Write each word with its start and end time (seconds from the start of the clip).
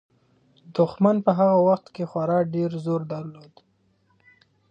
دښمن 0.75 1.15
په 1.25 1.31
هغه 1.39 1.57
وخت 1.67 1.85
کې 1.95 2.03
خورا 2.11 2.39
ډېر 2.55 2.71
زور 2.85 3.01
درلود. 3.13 3.53